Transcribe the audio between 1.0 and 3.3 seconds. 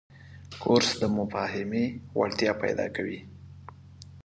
د مفاهمې وړتیا پیدا کوي.